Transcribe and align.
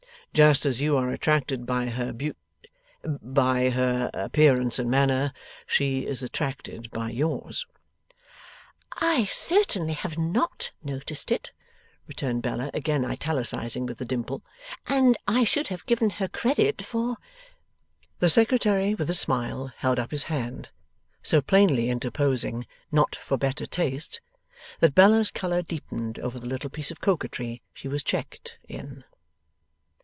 Just 0.33 0.65
as 0.65 0.79
you 0.79 0.95
are 0.95 1.11
attracted 1.11 1.65
by 1.65 1.87
her 1.87 2.13
beaut 2.13 2.37
by 3.03 3.69
her 3.69 4.09
appearance 4.13 4.79
and 4.79 4.89
manner, 4.89 5.33
she 5.67 6.05
is 6.07 6.23
attracted 6.23 6.89
by 6.91 7.09
yours.' 7.09 7.65
'I 9.01 9.25
certainly 9.25 9.91
have 9.91 10.17
NOT 10.17 10.71
noticed 10.81 11.31
it,' 11.31 11.51
returned 12.07 12.41
Bella, 12.43 12.71
again 12.73 13.03
italicizing 13.03 13.85
with 13.85 13.97
the 13.97 14.05
dimple, 14.05 14.41
'and 14.87 15.17
I 15.27 15.43
should 15.43 15.67
have 15.67 15.85
given 15.85 16.11
her 16.11 16.29
credit 16.29 16.81
for' 16.81 17.17
The 18.21 18.29
Secretary 18.29 18.95
with 18.95 19.09
a 19.09 19.13
smile 19.13 19.73
held 19.79 19.99
up 19.99 20.11
his 20.11 20.23
hand, 20.23 20.69
so 21.21 21.41
plainly 21.41 21.89
interposing 21.89 22.65
'not 22.89 23.17
for 23.17 23.35
better 23.37 23.65
taste', 23.65 24.21
that 24.79 24.95
Bella's 24.95 25.29
colour 25.29 25.61
deepened 25.61 26.19
over 26.19 26.39
the 26.39 26.47
little 26.47 26.69
piece 26.69 26.89
of 26.89 27.01
coquetry 27.01 27.61
she 27.73 27.89
was 27.89 28.01
checked 28.01 28.59
in. 28.69 29.03